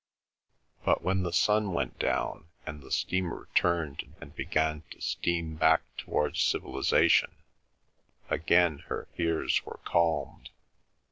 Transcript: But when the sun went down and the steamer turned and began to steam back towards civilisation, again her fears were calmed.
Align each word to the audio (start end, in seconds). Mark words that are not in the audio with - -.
But 0.83 1.03
when 1.03 1.21
the 1.21 1.31
sun 1.31 1.73
went 1.73 1.99
down 1.99 2.47
and 2.65 2.81
the 2.81 2.89
steamer 2.89 3.49
turned 3.53 4.11
and 4.19 4.35
began 4.35 4.81
to 4.89 4.99
steam 4.99 5.53
back 5.57 5.83
towards 5.95 6.41
civilisation, 6.41 7.33
again 8.27 8.79
her 8.87 9.07
fears 9.15 9.63
were 9.63 9.79
calmed. 9.85 10.49